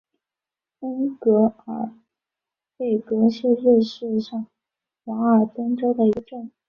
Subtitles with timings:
[0.79, 1.91] 恩格尔
[2.75, 4.47] 贝格是瑞士上
[5.03, 6.51] 瓦尔登州的一个镇。